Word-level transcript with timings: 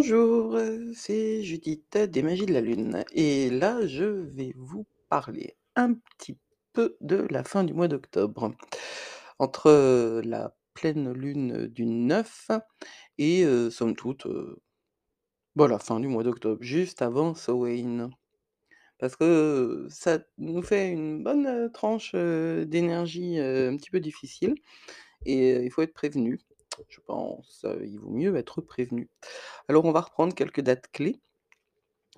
Bonjour, 0.00 0.54
heu, 0.56 0.92
c'est 0.94 1.42
Judith 1.42 1.98
des 1.98 2.22
Magies 2.22 2.46
de 2.46 2.52
la 2.52 2.60
Lune 2.60 3.04
et 3.10 3.50
là, 3.50 3.84
je 3.84 4.04
vais 4.04 4.52
vous 4.56 4.86
parler 5.08 5.56
un 5.74 5.94
petit 5.94 6.38
peu 6.72 6.96
de 7.00 7.26
la 7.30 7.42
fin 7.42 7.64
du 7.64 7.74
mois 7.74 7.88
d'octobre. 7.88 8.52
Entre, 9.40 10.20
la 10.24 10.54
pleine 10.74 11.12
lune 11.12 11.66
du 11.66 11.84
9 11.84 12.48
et 13.18 13.42
heu, 13.44 13.70
somme 13.70 13.96
toute, 13.96 14.26
heu, 14.26 14.58
bah, 15.56 15.68
la 15.68 15.78
fin 15.80 16.00
du 16.00 16.08
mois 16.08 16.24
d'octobre, 16.24 16.62
juste 16.62 17.02
avant 17.02 17.34
Samhain. 17.34 18.10
Parce 18.98 19.16
que, 19.16 19.88
ça 19.90 20.20
nous 20.38 20.62
fait 20.62 20.90
une 20.90 21.24
bonne, 21.24 21.70
tranche, 21.72 22.14
d'énergie, 22.14 23.38
un 23.40 23.76
petit 23.76 23.90
peu 23.90 24.00
difficile 24.00 24.54
et 25.26 25.64
il 25.64 25.70
faut 25.72 25.82
être 25.82 25.94
prévenu. 25.94 26.40
Je 26.88 27.00
pense, 27.00 27.62
heu, 27.64 27.82
il 27.86 27.98
vaut 28.00 28.10
mieux 28.10 28.36
être 28.36 28.60
prévenu. 28.60 29.08
Alors 29.68 29.84
on 29.86 29.92
va 29.92 30.00
reprendre 30.02 30.34
quelques 30.34 30.60
dates 30.62 30.88
clés 30.92 31.20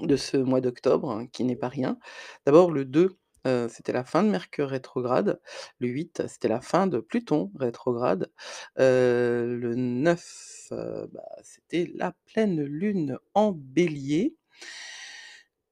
de 0.01 0.17
ce 0.17 0.37
mois 0.37 0.61
d'octobre, 0.61 1.11
hein, 1.11 1.27
qui 1.29 1.45
n'est 1.45 1.57
pas 1.57 1.69
rien. 1.69 1.99
D'abord 2.47 2.71
le 2.73 2.85
2, 2.85 3.19
heu, 3.47 3.69
c'était 3.71 3.93
la 3.93 4.05
fin 4.05 4.23
de 4.23 4.31
Mercure 4.31 4.69
rétrograde. 4.71 5.41
Le 5.79 5.89
8, 5.89 6.23
c'était 6.29 6.49
la 6.49 6.61
fin 6.61 6.87
de 6.87 7.01
Pluton 7.01 7.53
rétrograde. 7.59 8.31
Heu, 8.79 9.57
le 9.57 9.75
9, 9.75 10.69
heu, 10.73 11.09
bah, 11.13 11.23
c'était 11.43 11.91
la 11.95 12.15
pleine 12.27 12.63
lune 12.63 13.19
en 13.35 13.53
Bélier. 13.53 14.37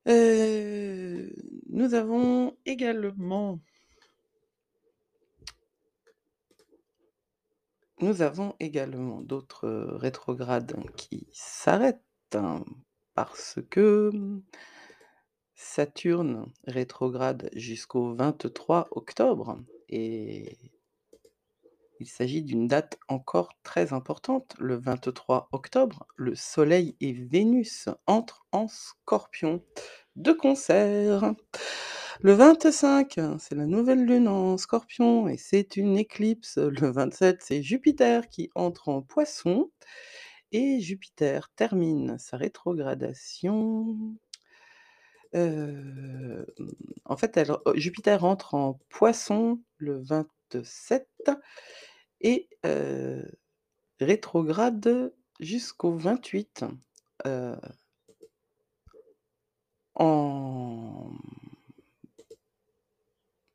Nous 0.06 1.94
avons 1.94 2.56
également 2.66 3.60
nous 8.00 8.22
avons 8.22 8.54
également 8.60 9.20
d'autres, 9.20 9.68
rétrogrades 9.96 10.76
qui 10.96 11.28
s'arrêtent, 11.32 12.02
hein, 12.34 12.64
parce 13.14 13.58
que, 13.70 14.10
mmh 14.12 14.42
Saturne 15.60 16.52
rétrograde 16.68 17.50
jusqu'au 17.52 18.14
23 18.14 18.86
octobre 18.92 19.58
et 19.88 20.56
il 21.98 22.06
s'agit 22.06 22.42
d'une 22.42 22.68
date 22.68 22.96
encore 23.08 23.50
très 23.64 23.92
importante. 23.92 24.54
Le 24.60 24.76
23 24.76 25.48
octobre, 25.50 26.06
le 26.14 26.36
Soleil 26.36 26.96
et 27.00 27.12
Vénus 27.12 27.88
entrent 28.06 28.46
en 28.52 28.68
Scorpion 28.68 29.60
de 30.14 30.30
concert. 30.30 31.34
Le 32.20 32.32
25, 32.32 33.20
c'est 33.38 33.54
la 33.54 33.66
nouvelle 33.66 34.04
lune 34.04 34.26
en 34.26 34.56
Scorpion 34.56 35.28
et 35.28 35.36
c'est 35.36 35.76
une 35.76 35.96
éclipse. 35.96 36.58
Le 36.58 36.90
27, 36.90 37.42
c'est 37.42 37.62
Jupiter 37.62 38.28
qui 38.28 38.50
entre 38.56 38.88
en 38.88 39.02
Poisson 39.02 39.70
et 40.52 40.80
Jupiter 40.80 41.50
termine 41.56 42.18
sa 42.18 42.36
rétrogradation 42.38 44.16
Hem, 45.32 46.46
en 47.04 47.16
fait, 47.16 47.36
re 47.38 47.60
Jupiter 47.76 48.24
entre 48.24 48.54
en 48.54 48.78
Poisson 48.88 49.60
le 49.78 49.98
27 50.02 51.08
et 52.20 52.48
heu, 52.66 53.24
rétrograde 54.00 55.12
jusqu'au 55.40 55.92
28, 55.96 56.64
heu 57.26 57.56
en 59.94 61.12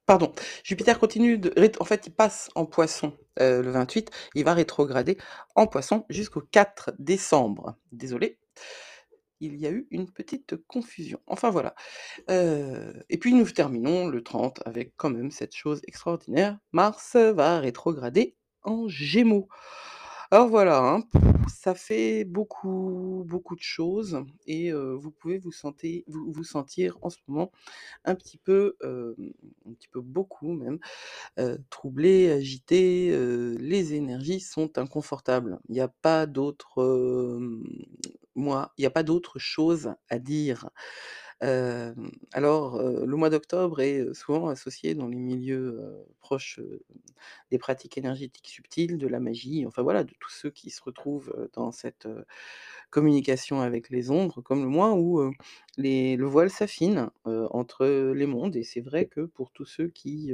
pardon, 0.06 0.34
Jupiter 0.64 1.00
continue 1.00 1.38
de 1.38 1.54
en 1.80 1.86
fait, 1.86 2.08
il 2.08 2.14
passe 2.14 2.50
en 2.56 2.66
Poisson, 2.66 3.14
heu, 3.42 3.62
le 3.62 3.72
28, 3.72 4.12
il 4.36 4.44
va 4.44 4.54
rétrograder 4.54 5.18
en 5.56 5.68
Poisson 5.68 6.06
jusqu'au 6.10 6.42
4 6.42 6.92
décembre. 7.00 7.76
Désolée, 7.92 8.40
il 9.40 9.56
y 9.58 9.66
a 9.68 9.72
eu 9.72 9.88
une 9.92 10.10
petite 10.10 10.56
confusion. 10.68 11.20
Enfin 11.28 11.50
voilà. 11.50 11.76
Heu 12.30 13.04
et 13.10 13.18
puis 13.20 13.34
nous 13.34 13.50
terminons 13.52 14.08
le 14.08 14.24
30 14.24 14.62
avec 14.66 14.94
quand 14.98 15.10
même 15.12 15.32
cette 15.32 15.56
chose 15.56 15.82
extraordinaire, 15.88 16.60
Mars 16.74 17.16
va 17.18 17.60
rétrograder 17.60 18.36
en 18.64 18.88
Gémeaux. 18.90 19.50
Alors 20.34 20.48
voilà, 20.48 20.80
hein, 20.80 21.04
ça 21.48 21.76
fait 21.76 22.24
beaucoup, 22.24 23.24
beaucoup 23.28 23.56
de 23.56 23.62
choses 23.62 24.18
et 24.48 24.72
vous 24.74 25.12
pouvez 25.12 25.38
vous 25.38 25.52
sentir 25.52 26.98
en 27.04 27.12
ce 27.12 27.18
moment 27.28 27.52
un 28.04 28.16
petit 28.16 28.38
peu, 28.40 28.76
un 28.84 29.74
petit 29.74 29.90
peu 29.90 30.02
beaucoup 30.02 30.54
même, 30.54 30.80
troublé, 31.70 32.32
agité, 32.32 33.10
les 33.60 33.94
énergies 33.94 34.40
sont 34.40 34.80
inconfortables. 34.80 35.60
Il 35.70 35.76
y 35.76 35.82
a 35.82 35.90
pas 35.90 36.26
d'autre, 36.26 37.40
moi, 38.36 38.74
il 38.80 38.84
y 38.84 38.88
a 38.88 38.92
pas 38.92 39.04
d'autre 39.04 39.38
chose 39.38 39.94
à 40.10 40.18
dire. 40.18 40.70
Alors, 42.34 42.82
le 42.82 43.16
mois 43.16 43.30
d'octobre 43.30 43.82
est, 43.82 44.14
souvent 44.14 44.48
associé 44.50 44.96
dans 44.96 45.08
les 45.08 45.18
milieux, 45.18 45.80
proches, 46.20 46.60
des 47.52 47.58
pratiques 47.58 47.98
énergétiques 47.98 48.48
subtiles, 48.48 48.98
de 48.98 49.08
la 49.08 49.20
magie, 49.20 49.66
enfin 49.66 49.82
voilà, 49.82 50.04
de 50.04 50.14
tous 50.20 50.32
ceux 50.32 50.50
qui 50.50 50.70
se 50.70 50.82
retrouvent, 50.82 51.50
dans 51.54 51.72
cette, 51.72 52.08
communication 52.94 53.62
avec 53.62 53.90
les 53.90 54.12
ombres, 54.12 54.42
comme 54.42 54.62
le 54.62 54.70
mois 54.70 54.94
où, 54.94 55.20
le 55.78 56.26
voile 56.26 56.52
s'affine, 56.52 57.10
entre 57.26 57.86
les 58.14 58.28
mondes. 58.28 58.56
Et 58.56 58.64
c'est 58.64 58.82
vrai 58.82 59.06
que 59.08 59.22
pour 59.22 59.52
tous 59.52 59.66
ceux 59.66 59.88
qui, 59.88 60.32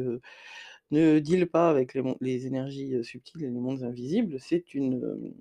ne 0.92 1.20
dealent 1.20 1.50
pas 1.50 1.70
avec 1.70 1.98
les 2.20 2.48
énergies, 2.48 3.04
subtiles 3.04 3.44
et 3.44 3.50
les 3.50 3.60
mondes 3.60 3.84
invisibles, 3.84 4.40
c'est 4.40 4.74
une, 4.74 5.32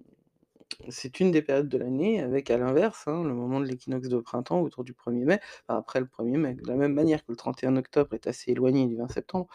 c'est 0.89 1.19
une 1.21 1.33
des 1.33 1.43
périodes 1.43 1.69
de 1.69 1.77
l'année 1.79 2.21
avec 2.21 2.51
à 2.51 2.57
l'inverse, 2.57 3.05
hein, 3.09 3.25
le 3.25 3.35
moment 3.35 3.61
de 3.61 3.67
l'équinoxe 3.67 4.09
de 4.09 4.19
printemps 4.21 4.61
autour 4.63 4.85
du 4.85 4.95
1er 4.95 5.25
mai, 5.25 5.41
après 5.67 5.99
le 6.01 6.07
1er 6.07 6.37
mai, 6.39 6.55
de 6.55 6.67
la 6.69 6.77
même 6.77 6.93
manière 6.95 7.21
que 7.25 7.33
le 7.33 7.37
31 7.37 7.77
octobre 7.77 8.15
est 8.15 8.27
assez 8.29 8.53
éloigné 8.53 8.87
du 8.87 8.97
20 8.97 9.09
septembre, 9.09 9.49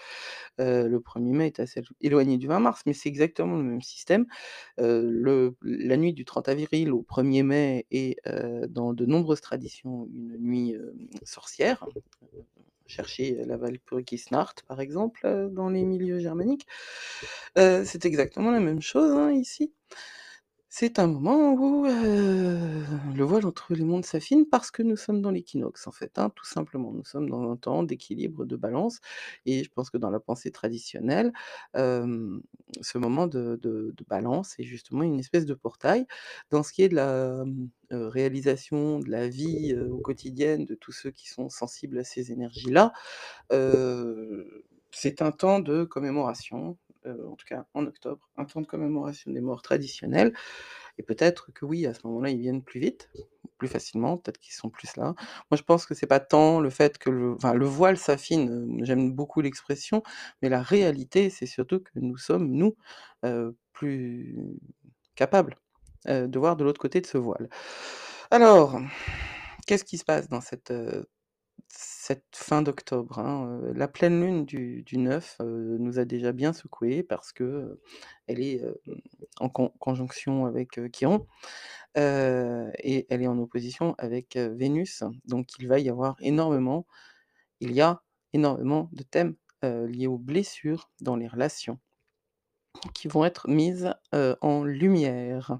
heu, 0.62 0.88
le 0.88 1.00
1er 1.02 1.32
mai 1.34 1.48
est 1.48 1.60
assez 1.62 1.82
éloigné 2.02 2.38
du 2.38 2.48
20 2.48 2.60
mars, 2.60 2.84
mais 2.86 2.94
c'est 2.94 3.10
exactement 3.10 3.58
le 3.58 3.64
même 3.64 3.82
système. 3.82 4.26
Le 4.80 5.56
la 5.64 5.98
nuit 5.98 6.14
du 6.14 6.26
30 6.26 6.50
avril 6.50 6.92
au 6.94 7.04
1er 7.04 7.44
mai 7.44 7.88
est, 7.92 8.18
heu, 8.28 8.68
dans 8.70 8.94
de 8.94 9.06
nombreuses 9.06 9.42
traditions 9.42 10.08
une 10.14 10.38
nuit, 10.40 10.76
sorcière. 11.24 11.90
Cherchez 12.88 13.36
la 13.48 13.58
Walpurgisnacht 13.58 14.64
par 14.68 14.82
exemple, 14.82 15.50
dans 15.52 15.70
les 15.70 15.84
milieux 15.86 16.20
germaniques. 16.20 16.68
C'est 17.58 18.06
exactement 18.06 18.52
la 18.52 18.60
même 18.62 18.82
chose, 18.82 19.12
hein, 19.14 19.32
ici. 19.34 19.74
C'est 20.76 20.98
un 20.98 21.06
moment 21.06 21.54
où, 21.54 21.86
heu, 21.86 22.84
le 23.16 23.24
voile 23.24 23.46
entre 23.46 23.76
les 23.76 23.84
mondes 23.84 24.06
s'affine 24.06 24.48
parce 24.50 24.72
que 24.72 24.82
nous 24.82 24.96
sommes 24.98 25.22
dans 25.22 25.30
l'équinoxe 25.30 25.86
en 25.86 25.92
fait, 25.92 26.18
hein, 26.18 26.32
tout 26.36 26.46
simplement. 26.46 26.92
Nous 26.92 27.06
sommes 27.06 27.30
dans 27.30 27.48
un 27.52 27.56
temps 27.58 27.84
d'équilibre, 27.84 28.44
de 28.46 28.56
balance 28.56 29.00
et 29.46 29.64
je 29.64 29.70
pense 29.70 29.92
que 29.92 30.00
dans 30.00 30.10
la 30.10 30.20
pensée 30.20 30.50
traditionnelle, 30.50 31.32
ce 31.76 32.98
moment 32.98 33.28
de 33.28 33.94
balance 34.10 34.56
est 34.60 34.64
justement 34.64 35.04
une 35.04 35.20
espèce 35.20 35.46
de 35.46 35.54
portail 35.54 36.08
dans 36.50 36.64
ce 36.64 36.74
qui 36.74 36.82
est 36.82 36.90
de 36.90 36.96
la, 36.96 37.44
heu, 37.92 38.08
réalisation 38.08 38.98
de 39.00 39.10
la 39.12 39.28
vie, 39.28 39.76
au 39.76 40.00
quotidienne 40.00 40.66
de 40.66 40.74
tous 40.76 40.92
ceux 40.92 41.12
qui 41.12 41.30
sont 41.30 41.50
sensibles 41.50 42.00
à 42.00 42.04
ces 42.04 42.32
énergies-là. 42.32 42.94
C'est 44.92 45.22
un 45.24 45.32
temps 45.32 45.60
de 45.60 45.84
commémoration, 45.84 46.78
heu, 47.06 47.28
en 47.30 47.36
tout 47.36 47.46
cas 47.48 47.66
en 47.74 47.86
octobre, 47.86 48.30
un 48.38 48.46
temps 48.46 48.62
de 48.62 48.68
commémoration 48.68 49.32
des 49.32 49.42
morts 49.42 49.62
traditionnels 49.62 50.34
et 50.98 51.04
peut-être 51.04 51.52
que 51.54 51.66
oui, 51.66 51.86
à 51.86 51.94
ce 51.94 52.02
moment-là, 52.06 52.30
ils 52.30 52.40
viennent 52.40 52.64
plus 52.64 52.80
vite, 52.80 53.10
plus 53.58 53.68
facilement, 53.68 54.18
peut-être 54.18 54.40
qu'ils 54.40 54.54
sont 54.54 54.70
plus 54.70 54.96
là. 54.98 55.16
Moi, 55.52 55.58
je 55.58 55.64
pense 55.64 55.86
que 55.86 55.94
c'est 55.96 56.08
pas 56.08 56.20
tant 56.20 56.60
le 56.60 56.70
fait 56.70 56.98
que 56.98 57.10
le 57.10 57.66
voile 57.66 57.98
s'affine, 57.98 58.50
heu, 58.80 58.86
j'aime 58.86 59.12
beaucoup 59.14 59.42
l'expression, 59.42 60.04
mais 60.42 60.50
la 60.50 60.62
réalité, 60.62 61.30
c'est 61.30 61.46
surtout 61.46 61.80
que 61.80 61.92
nous 61.96 62.18
sommes, 62.18 62.50
nous, 62.52 62.76
heu, 63.26 63.56
plus 63.74 64.38
capables, 65.16 65.58
de 66.08 66.40
voir 66.40 66.56
de 66.58 66.64
l'autre 66.66 66.82
côté 66.82 67.02
de 67.02 67.08
ce 67.08 67.18
voile. 67.18 67.50
Alors, 68.32 68.80
qu'est-ce 69.68 69.84
qui 69.86 69.98
se 69.98 70.06
passe 70.06 70.30
dans 70.30 70.42
cette, 70.42 70.74
cette 71.76 72.36
fin 72.36 72.62
d'octobre, 72.62 73.20
hein? 73.20 73.60
La 73.76 73.88
pleine 73.88 74.22
lune 74.22 74.46
du 74.46 74.84
du 74.84 74.98
9, 74.98 75.38
heu, 75.42 75.78
nous 75.80 76.00
a 76.00 76.06
déjà 76.06 76.32
bien 76.32 76.54
secoués 76.54 77.04
parce 77.04 77.32
que, 77.34 77.80
elle 78.28 78.42
est, 78.42 78.62
en 79.40 79.50
con 79.50 79.70
conjonction 79.80 80.46
avec, 80.46 80.80
Chiron, 80.92 81.28
et 81.96 83.08
elle 83.10 83.22
est 83.24 83.28
en 83.28 83.40
opposition 83.40 83.96
avec, 83.98 84.38
Vénus. 84.38 85.04
Donc 85.26 85.58
il 85.60 85.68
va 85.68 85.80
y 85.80 85.90
avoir 85.90 86.16
énormément 86.22 86.86
il 87.62 87.74
y 87.74 87.82
a 87.82 88.04
énormément 88.34 88.90
de 88.94 89.04
thèmes, 89.04 89.36
liés 89.64 90.08
aux 90.08 90.18
blessures 90.20 90.90
dans 91.02 91.16
les 91.16 91.28
relations 91.28 91.80
qui 92.94 93.08
vont 93.08 93.26
être 93.26 93.48
mises, 93.50 93.94
en 94.42 94.64
lumière. 94.64 95.60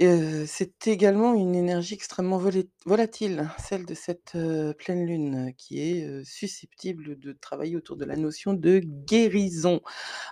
C'est 0.00 0.86
également 0.86 1.34
une 1.34 1.54
énergie 1.54 1.92
extrêmement 1.92 2.40
volatile, 2.86 3.50
celle 3.58 3.84
de 3.84 3.92
cette, 3.92 4.32
pleine 4.78 5.04
lune 5.04 5.52
qui 5.58 5.78
est, 5.78 6.24
susceptible 6.24 7.18
de 7.18 7.32
travailler 7.32 7.76
autour 7.76 7.96
de 7.98 8.06
la 8.06 8.16
notion 8.16 8.54
de 8.54 8.78
guérison. 8.78 9.82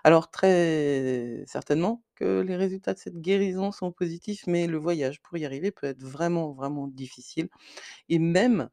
Alors 0.04 0.30
très 0.30 1.44
certainement 1.46 2.02
que 2.14 2.40
les 2.40 2.56
résultats 2.56 2.94
de 2.94 2.98
cette 2.98 3.20
guérison 3.20 3.70
sont 3.70 3.92
positifs, 3.92 4.46
mais 4.46 4.66
le 4.66 4.78
voyage 4.78 5.20
pour 5.20 5.36
y 5.36 5.44
arriver 5.44 5.70
peut 5.70 5.86
être 5.86 6.02
vraiment, 6.02 6.52
vraiment 6.52 6.86
difficile 6.88 7.50
et 8.08 8.18
même, 8.18 8.70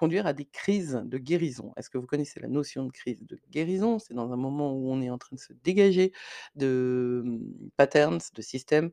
conduire 0.00 0.26
à 0.26 0.32
des 0.32 0.46
crises 0.46 1.02
de 1.04 1.18
guérison. 1.18 1.74
Est-ce 1.76 1.90
que 1.90 1.98
vous 1.98 2.06
connaissez 2.06 2.40
la 2.40 2.48
notion 2.48 2.86
de 2.86 2.90
crise 2.90 3.22
de 3.22 3.38
guérison? 3.50 3.98
C'est 3.98 4.14
dans 4.14 4.32
un 4.32 4.36
moment 4.36 4.72
où 4.72 4.90
on 4.90 5.02
est 5.02 5.10
en 5.10 5.18
train 5.18 5.36
de 5.36 5.40
se 5.40 5.52
dégager 5.62 6.12
de, 6.54 7.22
mmh, 7.22 7.70
patterns, 7.76 8.18
de 8.34 8.42
systèmes, 8.42 8.90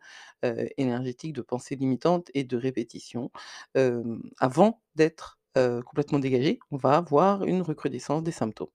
énergétiques, 0.78 1.32
de 1.32 1.42
pensées 1.42 1.78
limitantes 1.78 2.30
et 2.34 2.44
de 2.44 2.58
répétitions. 2.58 3.32
Avant 4.40 4.82
d'être, 4.96 5.40
complètement 5.86 6.20
dégagé, 6.20 6.60
on 6.72 6.78
va 6.78 6.98
avoir 6.98 7.46
une 7.46 7.62
recrudescence 7.62 8.22
des 8.22 8.34
symptômes. 8.34 8.68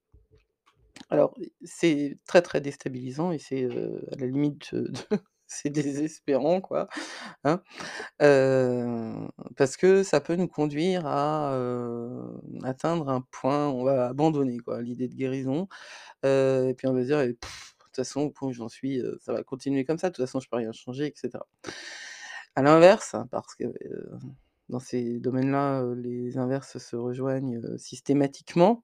Alors, 1.09 1.35
c'est 1.63 2.17
très, 2.25 2.41
très 2.41 2.61
déstabilisant 2.61 3.31
et 3.31 3.37
c'est, 3.37 3.65
à 3.65 4.15
la 4.17 4.25
limite, 4.25 4.73
de 4.73 4.91
c'est 5.53 5.69
désespérant 5.69 6.61
quoi, 6.61 6.87
hein, 7.43 7.61
parce 9.55 9.77
que 9.77 10.03
ça 10.03 10.21
peut 10.21 10.35
nous 10.35 10.47
conduire 10.47 11.05
à, 11.05 11.55
atteindre 12.63 13.09
un 13.09 13.21
point 13.31 13.69
où 13.69 13.81
on 13.81 13.83
va 13.83 14.07
abandonner 14.07 14.57
quoi, 14.57 14.81
l'idée 14.81 15.07
de 15.07 15.15
guérison, 15.15 15.67
et 16.23 16.73
puis 16.77 16.87
on 16.87 16.93
va 16.93 17.03
dire: 17.03 17.19
«Et 17.21 17.33
de 17.33 17.37
toute 17.79 17.95
façon 17.95 18.21
au 18.21 18.29
point 18.31 18.49
où 18.49 18.53
j'en 18.53 18.69
suis, 18.69 19.01
ça 19.19 19.33
va 19.33 19.43
continuer 19.43 19.85
comme 19.85 19.97
ça, 19.97 20.09
de 20.09 20.15
toute 20.15 20.25
façon 20.25 20.39
je 20.39 20.49
peux 20.49 20.57
rien 20.57 20.71
changer» 20.71 21.07
et 21.07 21.13
cetera. 21.15 21.47
À 22.55 22.61
l'inverse, 22.61 23.15
parce 23.31 23.55
que, 23.55 23.65
dans 24.69 24.79
ces 24.79 25.19
domaines-là, 25.19 25.83
les 25.95 26.37
inverses 26.37 26.77
se 26.77 26.95
rejoignent, 26.95 27.59
systématiquement. 27.77 28.83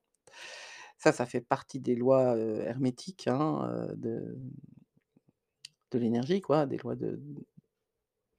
Ça, 0.98 1.14
ça 1.14 1.26
fait 1.26 1.42
partie 1.42 1.80
des 1.80 1.96
lois, 1.96 2.38
hermétiques, 2.38 3.28
hein, 3.28 3.88
de 3.96 4.38
de 5.92 6.00
l'énergie 6.00 6.42
quoi, 6.42 6.66
des 6.66 6.78
lois 6.78 6.96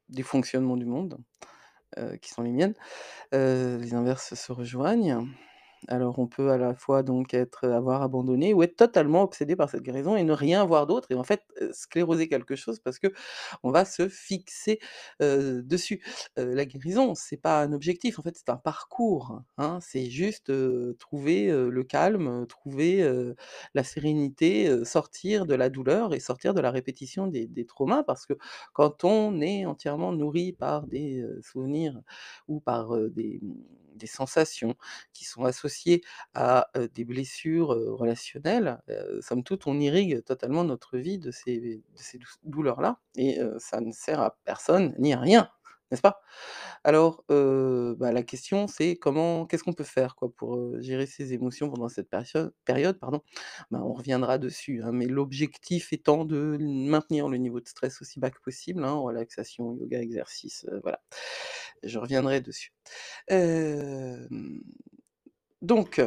du 0.09 0.23
fonctionnement 0.23 0.77
du 0.77 0.85
monde, 0.87 1.19
heu, 1.99 2.17
qui 2.19 2.31
sont 2.31 2.43
les 2.43 2.53
miennes. 2.53 2.75
Heu, 3.35 3.79
les 3.79 3.95
inverses 3.95 4.35
se 4.35 4.53
rejoignent. 4.53 5.27
Alors 5.89 6.19
on 6.19 6.27
peut 6.27 6.51
à 6.51 6.59
la 6.59 6.75
fois 6.75 7.03
donc 7.03 7.33
être 7.33 7.67
avoir 7.69 8.03
abandonné 8.03 8.53
ou 8.53 8.63
être 8.63 8.77
totalement 8.77 9.23
obsédé 9.23 9.57
par 9.57 9.71
cette 9.71 9.83
guérison 9.83 10.15
et 10.15 10.25
ne 10.25 10.33
rien 10.33 10.65
voir 10.65 10.87
d'autre 10.87 11.11
et 11.11 11.15
en 11.15 11.25
fait, 11.25 11.43
scléroser 11.73 12.29
quelque 12.29 12.55
chose 12.55 12.81
parce 12.81 12.99
qu'on 12.99 13.71
va 13.71 13.85
se 13.85 14.09
fixer, 14.09 14.79
dessus. 15.21 16.03
La 16.37 16.65
guérison, 16.67 17.15
c'est 17.15 17.37
pas 17.37 17.63
un 17.63 17.73
objectif, 17.73 18.19
en 18.19 18.23
fait, 18.23 18.37
c'est 18.37 18.51
un 18.51 18.57
parcours, 18.57 19.41
hein. 19.59 19.79
C'est 19.81 20.11
juste, 20.11 20.53
trouver, 20.99 21.47
le 21.51 21.85
calme, 21.85 22.47
trouver, 22.47 23.09
la 23.75 23.85
sérénité, 23.85 24.85
sortir 24.85 25.47
de 25.47 25.55
la 25.55 25.71
douleur 25.71 26.15
et 26.15 26.21
sortir 26.21 26.55
de 26.55 26.61
la 26.61 26.71
répétition 26.71 27.27
des 27.27 27.67
traumas 27.67 28.03
parce 28.03 28.27
que 28.27 28.35
quand 28.73 29.05
on 29.05 29.41
est 29.41 29.65
entièrement 29.67 30.13
nourri 30.13 30.53
par 30.53 30.87
des, 30.87 31.25
souvenirs 31.43 32.01
ou 32.49 32.61
par, 32.61 32.97
des, 33.11 33.41
mmh, 33.43 33.55
des 34.01 34.07
sensations 34.07 34.75
qui 35.13 35.25
sont 35.25 35.45
associées 35.45 36.03
à, 36.35 36.71
des 36.95 37.05
blessures, 37.05 37.69
relationnelles, 37.69 38.81
somme 39.21 39.45
toute, 39.45 39.67
on 39.67 39.79
irrigue 39.79 40.25
totalement 40.25 40.65
notre 40.65 40.99
vie 40.99 41.19
de 41.19 41.31
ces 41.31 41.61
de 41.61 41.83
ces 42.03 42.19
douleurs-là 42.45 42.99
et 43.17 43.39
ça 43.59 43.81
ne 43.81 43.93
sert 43.93 44.21
à 44.21 44.37
personne 44.45 44.95
ni 44.99 45.13
à 45.15 45.21
rien, 45.21 45.51
n'est-ce 45.91 46.03
pas? 46.03 46.23
Alors, 46.85 47.25
bah, 47.29 48.13
la 48.13 48.23
question 48.23 48.67
c'est 48.69 48.97
comment 48.97 49.47
qu'est-ce 49.47 49.65
qu'on 49.65 49.73
peut 49.75 49.85
faire 49.85 50.17
quoi 50.17 50.33
pour, 50.35 50.81
gérer 50.81 51.07
ses 51.07 51.33
émotions 51.35 51.71
pendant 51.71 51.89
cette 51.89 52.11
période, 52.65 52.99
pardon? 53.01 53.23
Ben, 53.71 53.81
on 53.83 53.93
reviendra 53.95 54.39
dessus, 54.39 54.83
hein, 54.85 54.93
mais 54.93 55.07
l'objectif 55.07 55.93
étant 55.93 56.25
de 56.25 56.59
maintenir 56.61 57.29
le 57.29 57.37
niveau 57.39 57.61
de 57.61 57.69
stress 57.69 58.01
aussi 58.03 58.21
bas 58.21 58.31
que 58.31 58.41
possible, 58.43 58.85
hein, 58.85 58.95
relaxation, 58.95 59.75
yoga, 59.77 60.01
exercice, 60.01 60.67
voilà. 60.83 61.01
Je 61.85 61.99
reviendrai 61.99 62.41
dessus. 62.43 62.73
Donc 65.63 66.01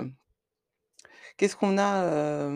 qu'est-ce 1.40 1.56
qu'on 1.56 1.78
a, 1.80 2.50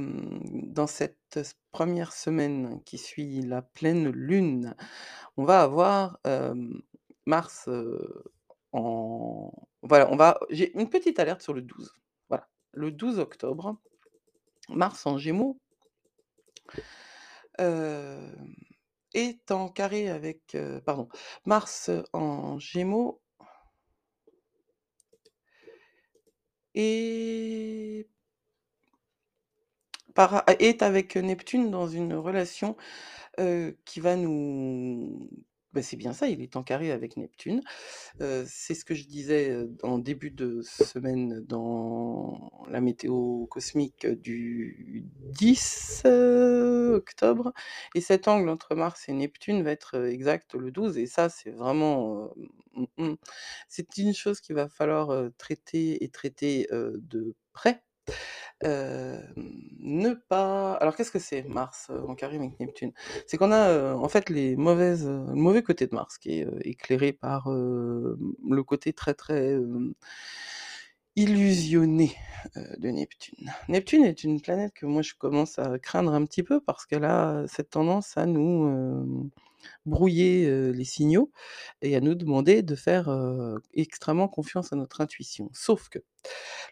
dans 0.44 0.88
cette 0.88 1.40
1re 1.74 2.14
semaine 2.14 2.80
qui 2.86 2.98
suit 2.98 3.42
la 3.42 3.62
pleine 3.64 4.10
lune? 4.10 4.76
On 5.38 5.46
va 5.46 5.62
avoir, 5.62 6.20
Mars, 7.28 7.70
en 8.72 9.52
voilà, 9.82 10.10
on 10.12 10.16
va 10.16 10.40
j'ai 10.50 10.72
une 10.80 10.90
petite 10.90 11.20
alerte 11.20 11.42
sur 11.42 11.54
le 11.54 11.62
12, 11.62 11.94
voilà. 12.30 12.48
Le 12.72 12.90
12 12.92 13.20
octobre, 13.20 13.78
Mars 14.70 15.06
en 15.06 15.18
Gémeaux 15.18 15.60
est 19.14 19.52
en 19.52 19.70
carré 19.70 20.10
avec, 20.10 20.58
pardon, 20.86 21.10
Mars 21.46 21.92
en 22.14 22.60
Gémeaux 22.60 23.22
para 30.14 30.46
est 30.60 30.82
avec 30.82 31.16
Neptune 31.18 31.72
dans 31.72 31.88
une 31.88 32.14
relation, 32.14 32.78
qui 33.86 34.00
va 34.00 34.16
nous 34.16 35.30
bah, 35.78 35.84
c'est 35.84 35.98
bien 35.98 36.14
ça, 36.14 36.28
il 36.28 36.42
est 36.42 36.56
en 36.56 36.64
carré 36.64 36.92
avec 36.92 37.18
Neptune. 37.18 37.62
C'est 38.48 38.74
ce 38.76 38.86
que 38.86 38.96
je 38.96 39.06
disais, 39.08 39.56
en 39.84 40.00
début 40.00 40.32
de 40.32 40.62
semaine 40.64 41.42
dans 41.46 42.52
la 42.70 42.82
météo 42.82 43.46
cosmique 43.48 44.08
du 44.08 45.06
10, 45.34 46.04
heu, 46.06 46.94
octobre 46.96 47.54
et 47.96 48.02
cet 48.02 48.28
angle 48.28 48.50
entre 48.50 48.76
Mars 48.76 49.10
et 49.10 49.14
Neptune 49.14 49.64
va 49.64 49.72
être, 49.72 49.96
exact 50.08 50.56
le 50.56 50.72
12 50.72 50.98
et 50.98 51.08
ça, 51.08 51.30
c'est 51.30 51.52
vraiment, 51.52 52.32
mmh 52.76 52.86
mh, 52.98 53.14
c'est 53.70 53.98
une 53.98 54.14
chose 54.16 54.42
qu'il 54.42 54.56
va 54.56 54.70
falloir, 54.70 55.30
traiter 55.38 56.04
et 56.04 56.10
traiter, 56.10 56.68
de 56.72 57.36
près. 57.54 57.84
Hem, 58.64 59.22
ne 59.80 60.14
pas 60.14 60.74
alors 60.74 60.96
qu'est-ce 60.96 61.12
que 61.12 61.20
c'est 61.20 61.44
Mars, 61.44 61.92
en 62.08 62.16
carré 62.16 62.38
avec 62.38 62.60
Neptune? 62.60 62.92
C'est 63.28 63.38
qu'on 63.38 63.52
a, 63.52 63.70
heu, 63.72 63.94
en 63.94 64.10
fait 64.10 64.30
les 64.30 64.56
mauvaises, 64.56 65.08
le 65.08 65.36
mauvais 65.36 65.62
côté 65.64 65.88
de 65.88 65.96
Mars 65.96 66.18
qui 66.18 66.40
est, 66.40 66.48
éclairé 66.62 67.14
par, 67.14 67.50
le 67.50 68.64
côté 68.64 68.94
très, 68.94 69.14
très, 69.14 69.58
illusionné, 71.16 72.16
de 72.78 72.90
Neptune. 72.90 73.52
Neptune 73.70 74.04
est 74.04 74.24
une 74.24 74.40
planète 74.42 74.74
que 74.74 74.86
moi 74.86 75.02
je 75.02 75.14
commence 75.16 75.58
à 75.60 75.80
craindre 75.80 76.14
un 76.14 76.24
petit 76.26 76.44
peu 76.44 76.62
parce 76.62 76.86
qu'elle 76.86 77.06
a 77.06 77.44
cette 77.48 77.72
tendance 77.72 78.18
à 78.18 78.26
nous, 78.26 79.32
brouiller, 79.86 80.72
les 80.74 80.86
signaux 80.86 81.32
et 81.82 81.96
à 81.96 82.02
nous 82.02 82.16
demander 82.16 82.64
de 82.64 82.76
faire, 82.76 83.10
extrêmement 83.74 84.28
confiance 84.30 84.74
à 84.74 84.76
notre 84.78 85.02
intuition. 85.02 85.50
Sauf 85.54 85.90
que, 85.90 86.00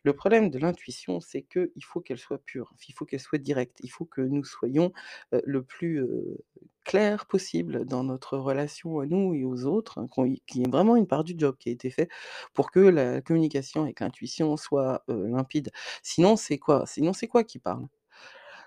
le 0.04 0.14
problème 0.14 0.50
de 0.52 0.60
l'intuition, 0.60 1.20
c'est 1.22 1.44
qu'il 1.44 1.84
faut 1.84 2.02
qu'elle 2.02 2.20
soit 2.20 2.40
pure, 2.46 2.74
il 2.90 2.94
faut 2.94 3.06
qu'elle 3.06 3.20
soit 3.22 3.40
directe, 3.40 3.78
il 3.84 3.90
faut 3.92 4.06
que 4.06 4.22
nous 4.22 4.44
soyons, 4.46 4.94
le 5.32 5.64
plus, 5.64 6.00
heu, 6.02 6.40
clairs 6.86 7.26
possible 7.28 7.86
dans 7.86 8.04
notre 8.04 8.38
relation 8.38 9.00
à 9.00 9.06
nous 9.08 9.34
et 9.36 9.46
aux 9.46 9.66
autres, 9.66 10.06
y 10.28 10.42
qu'il 10.48 10.62
y 10.62 10.66
ait 10.66 10.70
vraiment 10.72 10.96
une 10.98 11.08
part 11.08 11.24
du 11.26 11.36
job 11.38 11.56
qui 11.60 11.70
a 11.70 11.74
été 11.74 11.90
fait 11.92 12.10
pour 12.54 12.72
que 12.72 12.80
la 12.82 13.22
communication 13.22 13.84
avec 13.84 14.00
l'intuition 14.02 14.58
soit, 14.58 15.04
limpide. 15.10 15.72
Sinon 16.04 16.36
c'est 16.38 16.60
quoi? 16.60 16.86
Sinon 16.88 17.14
c'est 17.14 17.28
quoi 17.28 17.44
qui 17.44 17.60
parle? 17.60 17.88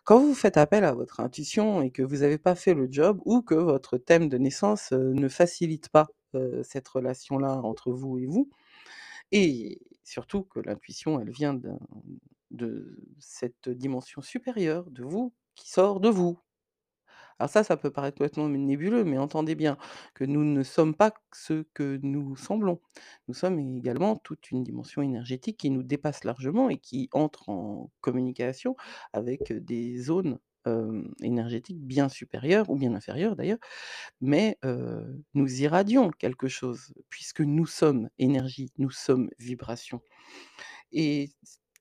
Quand 0.09 0.21
vous 0.21 0.33
faites 0.33 0.57
appel 0.57 0.85
à 0.85 0.95
votre 0.95 1.21
intuition 1.21 1.83
et 1.83 1.91
que 1.91 2.01
vous 2.01 2.23
avez 2.23 2.39
pas 2.39 2.55
fait 2.55 2.73
le 2.73 2.89
job 2.91 3.21
ou 3.27 3.43
que 3.43 3.53
votre 3.53 3.99
thème 3.99 4.31
de 4.31 4.39
naissance, 4.39 4.93
ne 4.93 5.29
facilite 5.29 5.91
pas, 5.91 6.07
cette 6.63 6.89
relation-là 6.89 7.61
entre 7.63 7.93
vous 7.93 8.17
et 8.17 8.25
vous 8.25 8.49
et 9.33 9.83
surtout 10.05 10.45
que 10.45 10.61
l'intuition, 10.61 11.21
elle 11.21 11.29
vient 11.29 11.61
de 12.51 12.99
cette 13.19 13.69
dimension 13.69 14.23
supérieure 14.23 14.91
de 14.91 15.05
vous, 15.05 15.35
qui 15.55 15.69
sort 15.71 16.01
de 16.01 16.09
vous. 16.09 16.39
Alors 17.39 17.51
ça, 17.51 17.63
ça 17.65 17.77
peut 17.77 17.91
paraître 17.91 18.17
complètement 18.19 18.49
nébuleux, 18.49 19.05
mais 19.05 19.17
entendez 19.19 19.55
bien 19.55 19.77
que 20.15 20.25
nous 20.25 20.45
ne 20.45 20.63
sommes 20.65 20.95
pas 20.95 21.15
ce 21.33 21.63
que 21.75 21.99
nous 22.03 22.37
semblons. 22.37 22.81
Nous 23.29 23.35
sommes 23.35 23.59
également 23.61 24.17
toute 24.17 24.51
une 24.51 24.65
dimension 24.65 25.03
énergétique 25.03 25.59
qui 25.59 25.71
nous 25.71 25.83
dépasse 25.85 26.25
largement 26.25 26.69
et 26.69 26.79
qui 26.79 27.09
entre 27.13 27.49
en 27.49 27.91
communication 28.01 28.77
avec, 29.13 29.53
des 29.53 29.99
zones, 30.01 30.39
énergétiques 31.23 31.81
bien 31.81 32.11
supérieures 32.11 32.69
ou 32.69 32.77
bien 32.77 32.95
inférieures 32.95 33.37
d'ailleurs, 33.37 33.57
mais 34.21 34.59
nous 35.35 35.63
irradions 35.63 36.11
quelque 36.11 36.49
chose 36.49 36.93
puisque 37.09 37.41
nous 37.41 37.67
sommes 37.67 38.11
énergie, 38.19 38.71
nous 38.79 38.91
sommes 38.91 39.31
vibration 39.39 40.03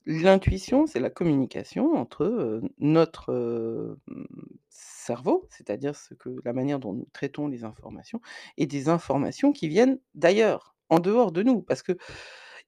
L'intuition, 0.10 0.88
c'est 0.88 1.02
la 1.02 1.10
communication 1.10 1.94
entre, 1.96 2.62
notre, 2.80 3.98
hem, 4.08 4.26
cerveau, 4.70 5.46
c'est-à-dire 5.50 5.98
ce 5.98 6.14
que 6.14 6.30
la 6.46 6.54
manière 6.54 6.80
dont 6.80 6.94
nous 6.94 7.08
traitons 7.12 7.48
les 7.50 7.66
informations 7.66 8.22
et 8.56 8.68
des 8.68 8.88
informations 8.88 9.52
qui 9.52 9.68
viennent 9.68 10.00
d'ailleurs, 10.16 10.76
en 10.88 11.00
dehors 11.00 11.34
de 11.34 11.44
nous. 11.44 11.62
Parce 11.62 11.84
qu'il 11.84 11.98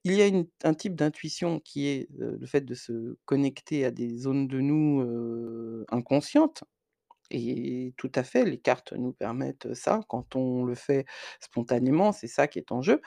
y 0.03 0.21
a 0.21 0.29
un 0.65 0.73
type 0.73 0.95
d'intuition 0.95 1.61
qui 1.61 1.87
est, 1.87 2.09
le 2.17 2.45
fait 2.45 2.61
de 2.61 2.75
se 2.75 3.17
connecter 3.23 3.85
à 3.85 3.91
des 3.91 4.17
zones 4.17 4.49
de 4.49 4.59
nous, 4.59 5.85
inconscientes 5.89 6.65
et 7.31 7.93
tout 7.97 8.11
à 8.15 8.23
fait, 8.23 8.43
les 8.43 8.57
cartes 8.57 8.93
nous 8.93 9.13
permettent 9.13 9.73
ça 9.75 10.01
quand 10.09 10.35
on 10.35 10.65
le 10.65 10.75
fait 10.75 11.05
spontanément, 11.39 12.11
c'est 12.11 12.27
ça 12.27 12.47
qui 12.47 12.59
est 12.59 12.71
en 12.71 12.81
jeu. 12.81 13.01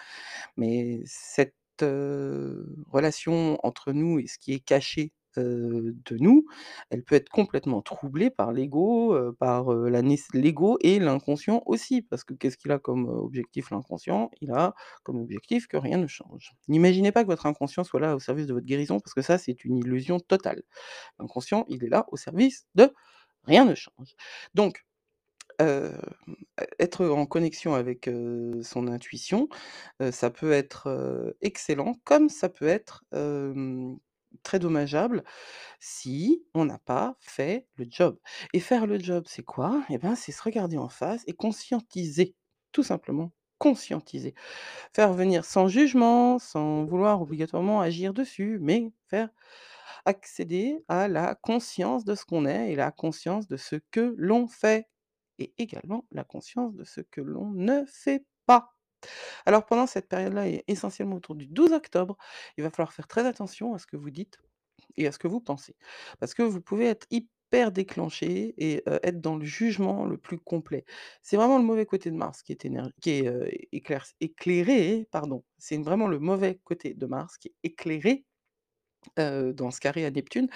Mais 0.57 1.03
cette, 1.07 1.55
relation 1.81 3.59
entre 3.65 3.93
nous 3.93 4.19
et 4.19 4.27
ce 4.27 4.39
qui 4.39 4.53
est 4.53 4.61
caché, 4.61 5.13
de 5.37 6.17
nous, 6.19 6.47
elle 6.91 7.03
peut 7.03 7.15
être 7.15 7.29
complètement 7.31 7.83
troublée 7.83 8.31
par 8.31 8.53
l'ego, 8.53 9.17
par, 9.39 9.73
la 9.73 10.03
l'ego 10.35 10.79
et 10.81 10.99
l'inconscient 10.99 11.63
aussi. 11.67 12.03
Parce 12.03 12.25
que 12.25 12.35
qu'est-ce 12.35 12.57
qu'il 12.57 12.71
a 12.73 12.79
comme, 12.79 13.09
objectif 13.09 13.71
l'inconscient? 13.71 14.31
Il 14.41 14.51
a 14.53 14.75
comme 15.03 15.21
objectif 15.21 15.67
que 15.67 15.77
rien 15.77 15.99
ne 15.99 16.07
change. 16.07 16.53
N'imaginez 16.69 17.13
pas 17.13 17.23
que 17.23 17.29
votre 17.29 17.47
inconscient 17.47 17.85
soit 17.85 18.01
là 18.01 18.15
au 18.15 18.21
service 18.21 18.47
de 18.47 18.55
votre 18.55 18.67
guérison 18.67 19.01
parce 19.01 19.15
que 19.15 19.23
ça, 19.23 19.39
c'est 19.39 19.65
une 19.65 19.79
illusion 19.79 20.21
totale. 20.21 20.63
L'inconscient, 21.19 21.65
il 21.69 21.85
est 21.85 21.89
là 21.89 22.07
au 22.13 22.17
service 22.17 22.67
de 22.75 22.93
rien 23.45 23.65
ne 23.65 23.75
change. 23.75 24.15
Donc, 24.55 24.85
être 26.79 27.07
en 27.07 27.27
connexion 27.27 27.75
avec, 27.75 28.09
son 28.63 28.89
intuition, 28.89 29.49
ça 30.11 30.31
peut 30.31 30.53
être, 30.53 31.35
excellent 31.41 31.95
comme 32.05 32.29
ça 32.29 32.49
peut 32.49 32.69
être, 32.69 33.05
très 34.43 34.59
dommageable 34.59 35.25
si 35.79 36.43
on 36.55 36.65
n'a 36.65 36.79
pas 36.79 37.17
fait 37.21 37.67
le 37.77 37.87
job. 37.89 38.19
Et 38.55 38.61
faire 38.61 38.87
le 38.87 38.99
job, 38.99 39.25
c'est 39.27 39.43
quoi? 39.43 39.85
Et 39.91 39.99
ben, 39.99 40.15
c'est 40.15 40.33
se 40.33 40.43
regarder 40.43 40.79
en 40.79 40.89
face 40.89 41.23
et 41.27 41.35
conscientiser, 41.35 42.35
tout 42.73 42.83
simplement, 42.83 43.33
conscientiser. 43.59 44.35
Faire 44.95 45.13
venir 45.13 45.45
sans 45.45 45.69
jugement, 45.69 46.39
sans 46.39 46.85
vouloir 46.85 47.21
obligatoirement 47.21 47.81
agir 47.83 48.15
dessus, 48.15 48.59
mais 48.61 48.91
faire 49.09 49.29
accéder 50.07 50.83
à 50.89 51.09
la 51.09 51.35
conscience 51.35 52.05
de 52.05 52.15
ce 52.15 52.25
qu'on 52.25 52.47
est 52.47 52.73
et 52.73 52.77
la 52.77 52.91
conscience 52.91 53.47
de 53.49 53.57
ce 53.57 53.77
que 53.91 54.15
l'on 54.17 54.49
fait 54.49 54.89
et 55.39 55.53
également 55.59 56.07
la 56.11 56.25
conscience 56.25 56.75
de 56.75 56.85
ce 56.85 57.01
que 57.01 57.21
l'on 57.21 57.51
ne 57.51 57.85
fait 57.87 58.25
pas. 58.47 58.75
Alors 59.47 59.67
pendant 59.67 59.87
cette 59.87 60.09
période-là 60.09 60.49
et 60.49 60.65
essentiellement 60.69 61.17
autour 61.17 61.35
du 61.35 61.47
12 61.47 61.73
octobre, 61.73 62.17
il 62.57 62.65
va 62.65 62.71
falloir 62.71 62.93
faire 62.93 63.09
très 63.09 63.27
attention 63.27 63.75
à 63.75 63.79
ce 63.79 63.87
que 63.87 63.97
vous 63.97 64.11
dites 64.11 64.39
et 64.97 65.07
à 65.07 65.13
ce 65.13 65.19
que 65.19 65.29
vous 65.29 65.41
pensez. 65.41 65.75
Parce 66.21 66.35
que 66.35 66.43
vous 66.43 66.61
pouvez 66.61 66.87
être 66.87 67.07
hyper 67.11 67.73
déclenché 67.73 68.55
et 68.59 68.83
être 68.87 69.21
dans 69.21 69.37
le 69.37 69.45
jugement 69.45 70.07
le 70.07 70.17
plus 70.17 70.39
complet. 70.39 70.85
C'est 71.21 71.37
vraiment 71.37 71.59
le 71.59 71.65
mauvais 71.65 71.85
côté 71.85 72.11
de 72.11 72.17
Mars 72.17 72.43
qui 72.43 72.53
est 72.53 72.65
éclairé, 74.21 75.09
pardon. 75.11 75.45
C'est 75.59 75.77
vraiment 75.79 76.09
le 76.09 76.19
mauvais 76.19 76.61
côté 76.65 76.95
de 76.95 77.07
Mars 77.07 77.39
qui 77.39 77.49
est 77.49 77.55
éclairé, 77.65 78.25
heu, 79.19 79.53
dans 79.55 79.71
ce 79.71 79.81
carré 79.81 80.05
à 80.07 80.11
Neptune 80.11 80.49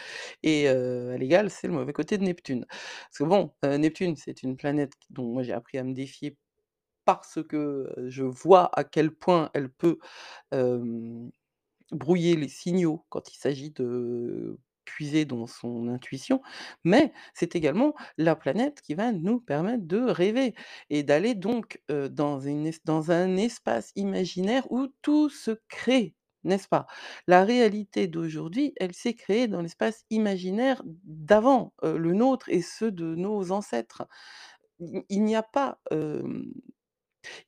et 0.42 0.68
heu, 0.68 1.12
à 1.12 1.18
l'égal, 1.18 1.50
c'est 1.50 1.66
le 1.68 1.74
mauvais 1.74 1.92
côté 1.92 2.18
de 2.18 2.24
Neptune. 2.24 2.66
Parce 2.68 3.18
que 3.18 3.24
bon, 3.24 3.52
heu, 3.64 3.76
Neptune, 3.78 4.16
c'est 4.16 4.42
une 4.42 4.56
planète 4.56 4.92
dont 5.10 5.42
j'ai 5.42 5.52
appris 5.52 5.78
à 5.78 5.84
me 5.84 5.94
défier 5.94 6.36
parce 7.06 7.40
que, 7.48 7.92
je 8.08 8.24
vois 8.24 8.70
à 8.78 8.84
quel 8.84 9.10
point 9.12 9.50
elle 9.54 9.70
peut, 9.70 9.98
brouiller 11.92 12.36
les 12.36 12.48
signaux 12.48 13.04
quand 13.10 13.30
il 13.32 13.36
s'agit 13.38 13.70
de 13.70 14.58
puiser 14.84 15.24
dans 15.24 15.46
son 15.46 15.88
intuition. 15.88 16.42
Mais 16.84 17.12
c'est 17.34 17.56
également 17.56 17.94
la 18.18 18.36
planète 18.36 18.80
qui 18.82 18.94
va 18.94 19.12
nous 19.12 19.40
permettre 19.40 19.84
de 19.86 19.98
rêver 20.00 20.54
et 20.90 21.02
d'aller 21.02 21.34
donc, 21.34 21.80
dans 21.88 22.40
une 22.40 22.70
dans 22.84 23.10
un 23.12 23.36
espace 23.36 23.92
imaginaire 23.96 24.70
où 24.72 24.88
tout 25.02 25.28
se 25.30 25.52
crée, 25.68 26.14
n'est-ce 26.46 26.68
pas? 26.68 26.86
La 27.26 27.44
réalité 27.44 28.06
d'aujourd'hui, 28.08 28.72
elle 28.78 28.94
s'est 28.94 29.14
créée 29.14 29.48
dans 29.48 29.62
l'espace 29.62 30.04
imaginaire 30.10 30.82
d'avant, 31.04 31.74
le 31.82 32.12
nôtre 32.14 32.48
et 32.48 32.62
ceux 32.62 32.92
de 32.92 33.14
nos 33.14 33.52
ancêtres. 33.52 34.06
Il 34.80 35.24
n'y 35.24 35.36
a 35.36 35.42
pas, 35.42 35.80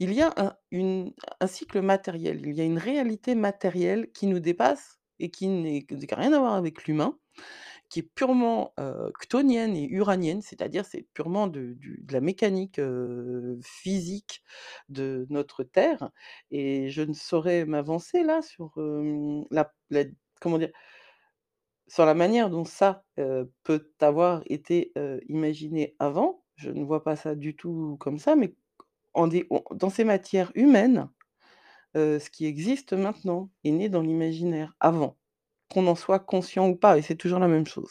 il 0.00 0.12
y 0.12 0.22
a 0.22 0.34
un 1.40 1.46
cycle 1.46 1.80
matériel, 1.82 2.42
il 2.46 2.54
y 2.54 2.60
a 2.60 2.64
une 2.64 2.78
réalité 2.78 3.34
matérielle 3.34 4.10
qui 4.12 4.26
nous 4.26 4.40
dépasse 4.40 4.98
et 5.20 5.30
qui 5.30 5.48
n'est 5.48 5.82
q 5.82 5.98
qui 5.98 6.14
a 6.14 6.16
rien 6.16 6.32
à 6.32 6.38
voir 6.38 6.54
avec 6.54 6.86
l'humain, 6.86 7.18
qui 7.90 8.00
est 8.00 8.11
purement, 8.14 8.75
heu, 8.80 9.12
chtonienne 9.21 9.76
et 9.76 9.87
uranienne, 9.88 10.42
c'est-à-dire 10.42 10.85
c'est 10.87 11.07
purement 11.14 11.47
de 11.49 11.76
la 12.11 12.21
mécanique, 12.21 12.80
physique 13.62 14.42
de 14.88 15.26
notre 15.30 15.64
Terre 15.64 16.11
et 16.50 16.90
je 16.90 17.02
ne 17.02 17.14
saurais 17.14 17.64
m'avancer 17.66 18.23
là 18.25 18.42
sur, 18.42 18.73
la 19.50 19.73
comment 20.40 20.59
dire? 20.59 20.71
Sur 21.87 22.04
la 22.04 22.14
manière 22.14 22.50
dont 22.50 22.64
ça, 22.64 23.04
peut 23.64 23.90
avoir 24.00 24.42
été, 24.47 24.92
imaginé 25.28 25.97
avant, 25.99 26.45
je 26.57 26.71
ne 26.71 26.85
vois 26.85 27.02
pas 27.02 27.16
ça 27.16 27.35
du 27.35 27.57
tout 27.57 27.97
comme 28.00 28.18
ça, 28.18 28.37
mais 28.37 28.54
dans 29.14 29.90
ces 29.90 30.04
matières 30.04 30.52
humaines, 30.54 31.09
ce 31.95 32.30
qui 32.30 32.47
existe 32.47 32.92
maintenant 32.95 33.50
est 33.64 33.73
né 33.73 33.88
dans 33.90 34.02
l'imaginaire 34.02 34.75
avant, 34.80 35.18
qu'on 35.70 35.87
en 35.87 35.94
soit 35.94 36.18
conscient 36.20 36.68
ou 36.68 36.76
pas 36.76 36.98
et 36.98 37.02
c'est 37.02 37.16
toujours 37.16 37.38
la 37.40 37.48
même 37.48 37.66
chose. 37.66 37.90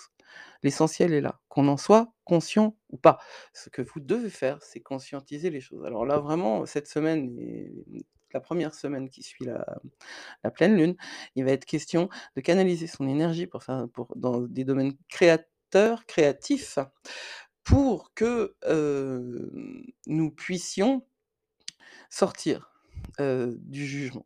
L'essentiel 0.64 1.14
est 1.14 1.22
là, 1.22 1.40
qu'on 1.50 1.68
en 1.68 1.78
soit 1.78 2.14
conscient 2.26 2.76
ou 2.90 2.98
pas. 2.98 3.20
Ce 3.54 3.70
que 3.70 3.82
vous 3.82 4.00
devez 4.02 4.30
faire, 4.30 4.62
c'est 4.64 4.82
conscientiser 4.82 5.50
les 5.52 5.62
choses. 5.62 5.86
Alors 5.86 6.06
là, 6.06 6.20
vraiment, 6.20 6.66
cette 6.66 6.88
semaine 6.88 7.32
mmh, 7.32 8.00
la 8.34 8.42
1re 8.42 8.74
semaine 8.76 9.10
qui 9.10 9.24
suit 9.24 9.46
la 9.46 10.52
pleine 10.52 10.76
lune, 10.78 10.96
il 11.36 11.46
va 11.46 11.52
être 11.52 11.66
question 11.66 12.10
de 12.36 12.42
canaliser 12.42 12.88
son 12.88 13.08
énergie 13.08 13.48
pour 13.48 13.64
faire 13.64 13.88
dans 14.16 14.42
des 14.42 14.64
domaines 14.66 14.94
créateurs, 15.10 16.06
créatifs, 16.08 16.80
pour 17.64 18.14
que, 18.16 18.56
hem, 18.68 19.84
nous 20.08 20.32
puissions 20.32 21.06
sortir, 22.12 22.72
heu, 23.20 23.56
du 23.62 23.86
jugement 23.86 24.26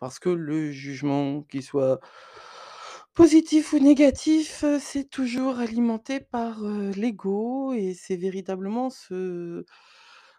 parce 0.00 0.18
que 0.18 0.30
le 0.30 0.72
jugement, 0.72 1.42
qu'il 1.44 1.62
soit 1.62 2.00
positif 3.14 3.72
ou 3.72 3.78
négatif, 3.78 4.64
c'est 4.80 5.08
toujours 5.10 5.58
alimenté 5.58 6.20
par, 6.20 6.62
l'ego 6.96 7.72
et 7.74 7.94
c'est 7.94 8.16
véritablement 8.16 8.90
ce 8.90 9.64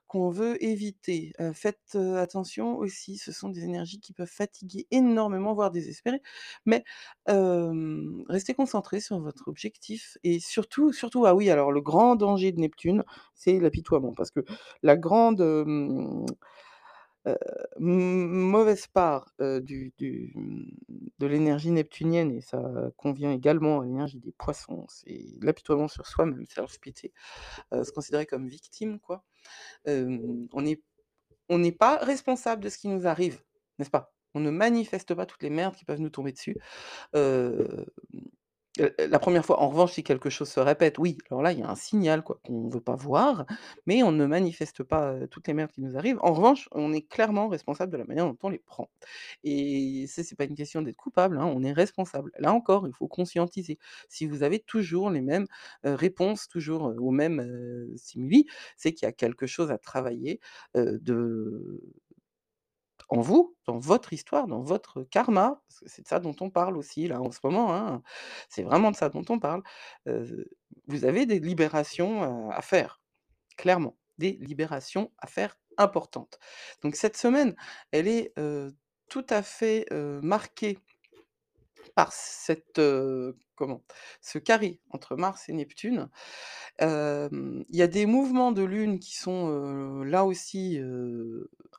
qu'on 0.07 0.29
veut 0.29 0.61
éviter. 0.63 1.33
Faites, 1.53 1.95
attention 2.17 2.77
aussi, 2.77 3.17
ce 3.17 3.31
sont 3.31 3.49
des 3.49 3.63
énergies 3.63 3.99
qui 3.99 4.13
peuvent 4.13 4.27
fatiguer 4.27 4.87
énormément, 4.91 5.53
voire 5.53 5.71
désespérer, 5.71 6.21
mais 6.65 6.83
restez 7.27 8.53
concentrés 8.53 8.99
sur 9.01 9.19
votre 9.19 9.47
objectif 9.47 10.17
et 10.23 10.39
surtout, 10.39 10.91
surtout 10.93 11.25
ah 11.25 11.35
oui, 11.35 11.49
alors 11.49 11.71
le 11.71 11.81
grand 11.81 12.15
danger 12.15 12.51
de 12.51 12.59
Neptune, 12.59 13.03
c'est 13.35 13.59
l'apitoiement 13.59 14.13
parce 14.13 14.31
que 14.31 14.41
la 14.83 14.97
grande, 14.97 15.41
mauvaise 17.79 18.87
part, 18.87 19.33
du 19.39 19.93
mmh, 20.35 20.63
de 21.19 21.27
l'énergie 21.27 21.71
neptunienne 21.71 22.31
et 22.31 22.41
ça 22.41 22.91
convient 22.97 23.31
également 23.31 23.81
à 23.81 23.85
l'énergie 23.85 24.19
des 24.19 24.31
Poissons, 24.31 24.85
c'est 24.89 25.25
l'apitoiement 25.41 25.87
sur 25.87 26.07
soi-même, 26.07 26.45
self-pity, 26.47 27.11
se 27.71 27.91
considérer 27.91 28.25
comme 28.25 28.47
victime, 28.47 28.99
quoi. 28.99 29.23
On 29.87 30.61
n'est 30.61 30.81
on 31.49 31.59
n'est 31.59 31.71
pas 31.73 31.97
responsable 31.97 32.63
de 32.63 32.69
ce 32.69 32.77
qui 32.77 32.87
nous 32.87 33.07
arrive, 33.07 33.41
n'est-ce 33.77 33.89
pas? 33.91 34.13
On 34.33 34.39
ne 34.39 34.51
manifeste 34.51 35.13
pas 35.13 35.25
toutes 35.25 35.43
les 35.43 35.49
merdes 35.49 35.75
qui 35.75 35.85
peuvent 35.85 35.99
nous 35.99 36.09
tomber 36.09 36.31
dessus. 36.31 36.55
La 38.77 39.19
1re 39.19 39.45
fois, 39.45 39.59
en 39.59 39.69
revanche, 39.69 39.93
si 39.93 40.03
quelque 40.03 40.29
chose 40.29 40.49
se 40.49 40.59
répète, 40.59 40.97
oui, 40.97 41.17
alors 41.29 41.41
là, 41.41 41.51
il 41.51 41.59
y 41.59 41.61
a 41.61 41.69
un 41.69 41.75
signal, 41.75 42.23
quoi, 42.23 42.39
qu'on 42.45 42.69
veut 42.69 42.79
pas 42.79 42.95
voir, 42.95 43.45
mais 43.85 44.01
on 44.03 44.11
ne 44.13 44.25
manifeste 44.25 44.83
pas, 44.83 45.15
toutes 45.29 45.47
les 45.47 45.53
merdes 45.53 45.71
qui 45.71 45.81
nous 45.81 45.97
arrivent. 45.97 46.19
En 46.21 46.33
revanche, 46.33 46.69
on 46.71 46.93
est 46.93 47.01
clairement 47.01 47.49
responsable 47.49 47.91
de 47.91 47.97
la 47.97 48.05
manière 48.05 48.25
dont 48.25 48.37
on 48.43 48.49
les 48.49 48.59
prend 48.59 48.89
et 49.43 50.05
ça, 50.07 50.23
c'est 50.23 50.35
pas 50.37 50.45
une 50.45 50.55
question 50.55 50.81
d'être 50.81 50.95
coupable, 50.97 51.37
hein, 51.37 51.45
on 51.45 51.63
est 51.63 51.73
responsable. 51.73 52.31
Là 52.39 52.53
encore, 52.53 52.87
il 52.87 52.93
faut 52.93 53.07
conscientiser. 53.07 53.77
Si 54.09 54.25
vous 54.27 54.43
avez 54.43 54.59
toujours 54.59 55.09
les 55.09 55.21
mêmes, 55.21 55.47
réponses, 55.83 56.47
toujours, 56.47 56.93
aux 56.99 57.11
mêmes, 57.11 57.87
stimuli, 57.97 58.47
c'est 58.77 58.93
qu'il 58.93 59.05
y 59.05 59.09
a 59.09 59.13
quelque 59.13 59.47
chose 59.47 59.71
à 59.71 59.77
travailler, 59.77 60.39
de 60.75 61.81
en 63.11 63.21
vous, 63.21 63.55
dans 63.67 63.77
votre 63.77 64.13
histoire, 64.13 64.47
dans 64.47 64.61
votre 64.61 65.03
karma, 65.03 65.61
parce 65.67 65.81
que 65.81 65.89
c'est 65.89 66.01
de 66.03 66.07
ça 66.07 66.19
dont 66.19 66.35
on 66.39 66.49
parle 66.49 66.77
aussi 66.77 67.07
là, 67.07 67.21
en 67.21 67.31
ce 67.31 67.39
moment, 67.43 67.75
hein. 67.75 68.01
C'est 68.49 68.63
vraiment 68.63 68.91
de 68.91 68.95
ça 68.95 69.09
dont 69.09 69.25
on 69.29 69.37
parle. 69.39 69.61
Vous 70.87 71.05
avez 71.05 71.25
des 71.25 71.39
libérations, 71.39 72.49
à 72.51 72.61
faire, 72.61 73.01
clairement, 73.57 73.97
des 74.17 74.33
libérations 74.41 75.11
à 75.19 75.27
faire 75.27 75.57
importantes. 75.77 76.39
Donc 76.83 76.95
cette 76.95 77.17
semaine, 77.17 77.55
elle 77.91 78.07
est, 78.07 78.33
tout 79.09 79.25
à 79.29 79.43
fait, 79.43 79.85
marquée 80.21 80.79
par 81.95 82.13
cette, 82.13 82.79
comment? 83.61 83.83
Ce 84.21 84.39
carré 84.39 84.79
entre 84.89 85.15
Mars 85.15 85.47
et 85.49 85.53
Neptune, 85.53 86.09
il 86.79 87.65
y 87.69 87.83
a 87.83 87.87
des 87.87 88.07
mouvements 88.07 88.51
de 88.51 88.63
Lune 88.63 88.97
qui 88.97 89.15
sont, 89.15 90.01
là 90.03 90.25
aussi, 90.25 90.79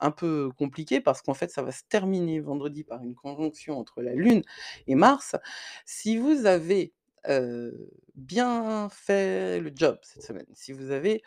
un 0.01 0.11
peu 0.13 0.51
compliqués 0.57 1.01
parce 1.01 1.23
qu'en 1.23 1.35
fait, 1.35 1.51
ça 1.51 1.63
va 1.63 1.73
se 1.73 1.83
terminer 1.89 2.39
vendredi 2.39 2.85
par 2.85 3.03
une 3.03 3.17
conjonction 3.17 3.81
entre 3.81 4.01
la 4.01 4.15
Lune 4.15 4.43
et 4.87 4.95
Mars. 4.95 5.35
Si 5.85 6.17
vous 6.19 6.47
avez, 6.47 6.93
bien 8.15 8.89
fait 8.91 9.59
le 9.59 9.73
job 9.75 9.99
cette 10.03 10.23
semaine, 10.23 10.47
si 10.55 10.73
vous 10.73 10.93
avez 10.93 11.23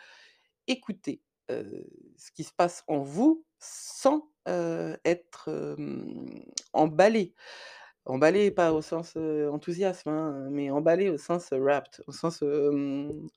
écouté, 0.68 1.20
ce 1.50 2.30
qui 2.34 2.44
se 2.44 2.52
passe 2.54 2.82
en 2.86 3.00
vous 3.00 3.44
sans, 3.58 4.30
être, 4.46 5.76
emballé. 6.72 7.34
Emballé 8.06 8.52
pas 8.52 8.72
au 8.72 8.82
sens, 8.82 9.16
enthousiasme, 9.16 10.08
hein, 10.08 10.48
mais 10.50 10.70
emballé 10.70 11.10
au 11.10 11.18
sens, 11.18 11.50
wrapped, 11.50 12.04
au 12.06 12.12
sens, 12.12 12.42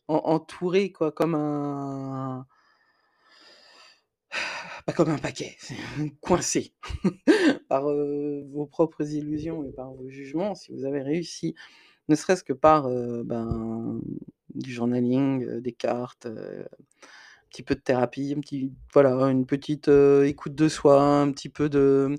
entouré 0.08 0.92
quoi, 0.92 1.12
comme 1.12 1.34
un 1.34 2.46
pas 4.86 4.94
comme 4.94 5.10
un 5.10 5.18
paquet, 5.18 5.58
coincé 6.22 6.74
par, 7.70 7.84
vos 7.84 8.68
propres 8.68 9.12
illusions 9.12 9.64
et 9.64 9.72
par 9.72 9.92
vos 9.92 10.08
jugements. 10.08 10.54
Si 10.54 10.72
vous 10.72 10.86
avez 10.86 11.02
réussi, 11.02 11.56
ne 12.08 12.16
serait-ce 12.16 12.44
que 12.44 12.54
par, 12.54 12.88
ben, 12.90 14.00
du 14.54 14.72
journaling, 14.72 15.62
des 15.62 15.74
cartes, 15.74 16.28
un 16.28 17.50
petit 17.50 17.64
peu 17.64 17.74
de 17.74 17.82
thérapie, 17.82 18.36
un 18.38 18.42
petit 18.42 18.72
voilà, 18.94 19.16
une 19.30 19.48
petite, 19.48 19.88
écoute 19.88 20.54
de 20.54 20.70
soi, 20.70 21.02
un 21.02 21.32
petit 21.32 21.50
peu 21.50 21.70
de, 21.70 22.16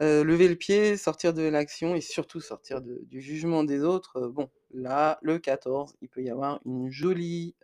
lever 0.00 0.48
le 0.48 0.56
pied, 0.56 0.96
sortir 0.96 1.34
de 1.34 1.42
l'action 1.42 1.94
et 1.94 2.00
surtout 2.00 2.40
sortir 2.40 2.80
du 2.82 3.20
jugement 3.20 3.64
des 3.64 3.82
autres, 3.82 4.28
bon, 4.28 4.48
là, 4.72 5.18
le 5.22 5.38
14, 5.38 5.96
il 6.02 6.08
peut 6.08 6.22
y 6.22 6.30
avoir 6.30 6.60
une 6.64 6.90
jolie, 6.90 7.54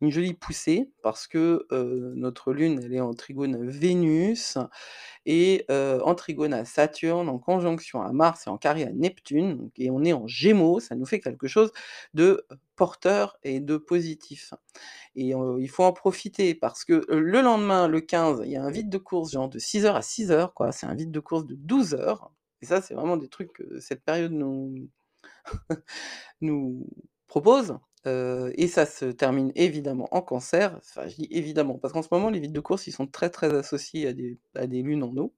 une 0.00 0.10
jolie 0.10 0.34
poussée 0.34 0.90
parce 1.02 1.26
que, 1.26 1.66
notre 2.16 2.52
Lune, 2.52 2.80
elle 2.84 2.94
est 2.94 3.00
en 3.00 3.14
trigone 3.14 3.66
Vénus 3.68 4.58
et 5.26 5.66
en 5.70 6.14
trigone 6.14 6.54
à 6.54 6.64
Saturne, 6.64 7.28
en 7.28 7.38
conjonction 7.38 8.02
à 8.02 8.12
Mars 8.12 8.46
et 8.46 8.50
en 8.50 8.58
carré 8.58 8.84
à 8.84 8.92
Neptune, 8.92 9.70
et 9.76 9.90
on 9.90 10.04
est 10.04 10.12
en 10.12 10.26
Gémeaux, 10.26 10.80
ça 10.80 10.94
nous 10.96 11.06
fait 11.06 11.20
quelque 11.20 11.48
chose 11.48 11.72
de, 12.14 12.46
porteur 12.76 13.36
et 13.42 13.60
de 13.60 13.76
positif 13.76 14.54
et 15.16 15.32
il 15.58 15.68
faut 15.70 15.84
en 15.84 15.92
profiter 15.92 16.54
parce 16.54 16.84
que, 16.84 17.04
le 17.10 17.40
lendemain, 17.42 17.88
le 17.88 18.00
15, 18.00 18.42
il 18.44 18.52
y 18.52 18.56
a 18.56 18.62
un 18.64 18.70
vide 18.70 18.88
de 18.90 18.98
course, 18.98 19.32
genre 19.32 19.48
de 19.50 19.58
6:00 19.58 19.96
à 19.96 20.02
6:00 20.02 20.54
quoi, 20.54 20.72
c'est 20.72 20.86
un 20.86 20.94
vide 20.94 21.10
de 21.12 21.20
course 21.20 21.46
de 21.46 21.54
12 21.56 21.94
heures 21.94 22.32
et 22.62 22.66
ça, 22.66 22.82
c'est 22.82 22.94
vraiment 22.94 23.16
des 23.18 23.28
trucs 23.28 23.52
que 23.54 23.80
cette 23.80 24.04
période 24.04 24.32
nous 24.32 24.88
nous 26.42 26.86
propose, 27.28 27.78
et 28.06 28.68
ça 28.68 28.86
se 28.86 29.06
termine 29.06 29.52
évidemment 29.54 30.08
en 30.12 30.22
Cancer. 30.22 30.74
Enfin, 30.78 31.08
je 31.08 31.16
dis 31.16 31.28
évidemment 31.30 31.78
parce 31.78 31.92
qu'en 31.92 32.02
ce 32.02 32.08
moment, 32.10 32.30
les 32.30 32.40
vides 32.40 32.52
de 32.52 32.60
course, 32.60 32.86
ils 32.86 32.92
sont 32.92 33.06
très, 33.06 33.30
très 33.30 33.54
associés 33.54 34.08
à 34.08 34.12
des 34.12 34.38
à 34.54 34.66
des 34.66 34.82
lunes 34.82 35.02
en 35.02 35.16
Eau 35.16 35.34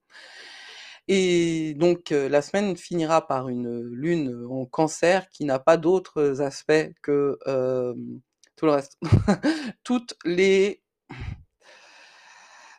et 1.08 1.74
donc 1.74 2.10
la 2.10 2.42
semaine 2.42 2.76
finira 2.76 3.26
par 3.26 3.48
une, 3.48 3.80
Lune 3.80 4.46
en 4.48 4.66
Cancer 4.66 5.28
qui 5.30 5.44
n'a 5.44 5.58
pas 5.58 5.76
d'autres 5.76 6.40
aspects 6.40 6.92
que, 7.02 7.38
tout 8.56 8.66
le 8.66 8.72
reste. 8.72 8.98
Toutes 9.84 10.14
les 10.24 10.82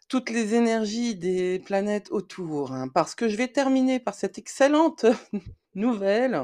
toutes 0.10 0.30
les 0.30 0.54
énergies 0.54 1.16
des 1.16 1.60
planètes 1.60 2.12
autour, 2.12 2.72
hein, 2.72 2.88
parce 2.88 3.16
que 3.16 3.28
je 3.28 3.36
vais 3.36 3.48
terminer 3.48 4.00
par 4.00 4.14
cette 4.14 4.38
excellente 4.38 5.08
nouvelle, 5.76 6.44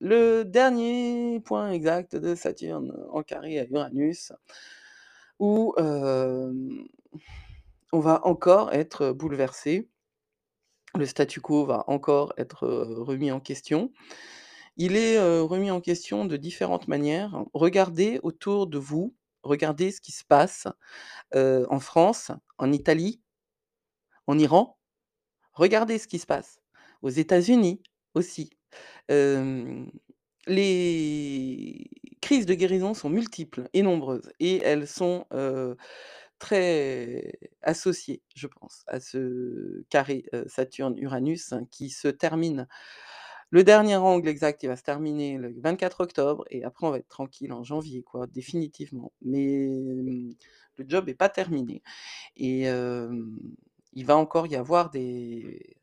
le 0.00 0.44
dernier 0.44 1.40
point 1.40 1.70
exact 1.72 2.16
de 2.16 2.34
Saturne 2.34 2.92
en 3.12 3.22
carré 3.22 3.58
à 3.60 3.64
Uranus 3.66 4.32
où, 5.38 5.74
hem, 5.78 6.84
on 7.92 8.00
va 8.00 8.26
encore 8.26 8.72
être 8.72 9.12
bouleversés. 9.12 9.88
Le 10.96 11.06
statu 11.06 11.40
quo 11.40 11.64
va 11.66 11.84
encore 11.88 12.32
être, 12.36 12.64
heu, 12.66 13.02
remis 13.02 13.30
en 13.30 13.40
question. 13.40 13.92
Il 14.76 14.96
est, 14.96 15.18
heu, 15.18 15.42
remis 15.42 15.70
en 15.70 15.80
question 15.80 16.24
de 16.26 16.36
différentes 16.38 16.88
manières. 16.88 17.44
Regardez 17.54 18.20
autour 18.24 18.66
de 18.68 18.78
vous, 18.78 19.14
regardez 19.44 19.92
ce 19.92 20.00
qui 20.02 20.12
se 20.12 20.24
passe, 20.24 20.68
en 21.34 21.80
France, 21.80 22.32
en 22.58 22.72
Italie 22.72 23.22
en 24.26 24.38
Iran. 24.38 24.78
Regardez 25.54 25.98
ce 25.98 26.08
qui 26.08 26.18
se 26.18 26.26
passe 26.26 26.60
aux 27.02 27.10
États-Unis 27.10 27.82
aussi. 28.14 28.50
Les 30.46 31.90
crises 32.20 32.46
de 32.46 32.54
guérison 32.54 32.94
sont 32.94 33.10
multiples 33.10 33.68
et 33.72 33.82
nombreuses 33.82 34.30
et 34.40 34.58
elles 34.62 34.86
sont, 34.86 35.26
très 36.38 37.38
associées, 37.62 38.22
je 38.34 38.46
pense, 38.46 38.82
à 38.86 38.98
ce 39.00 39.84
carré, 39.90 40.24
Saturne-Uranus 40.46 41.54
qui 41.70 41.90
se 41.90 42.08
termine 42.08 42.66
le 43.50 43.64
dernier 43.64 43.96
angle 43.96 44.28
exact, 44.28 44.62
il 44.62 44.68
va 44.68 44.76
se 44.76 44.82
terminer 44.82 45.36
le 45.36 45.52
24 45.60 46.02
octobre 46.02 46.44
et 46.50 46.64
après 46.64 46.86
on 46.86 46.90
va 46.90 46.98
être 46.98 47.08
tranquille 47.08 47.52
en 47.52 47.64
janvier 47.64 48.02
quoi, 48.02 48.26
définitivement. 48.28 49.12
Mais, 49.22 49.68
mmh, 49.68 50.34
le 50.76 50.84
job 50.88 51.08
est 51.08 51.14
pas 51.14 51.28
terminé 51.28 51.82
et 52.36 52.62
il 52.66 54.06
va 54.06 54.16
encore 54.16 54.46
y 54.46 54.56
avoir 54.56 54.90
des 54.90 55.76